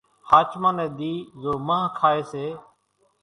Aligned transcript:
ۿاچمان 0.29 0.73
ني 0.77 0.85
ۮي 0.97 1.13
زو 1.41 1.51
مانۿ 1.67 1.91
کائي 1.97 2.21
سي 2.31 2.45